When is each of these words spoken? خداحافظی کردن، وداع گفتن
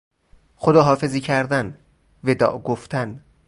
خداحافظی 0.55 1.19
کردن، 1.21 1.77
وداع 2.23 2.57
گفتن 2.61 3.21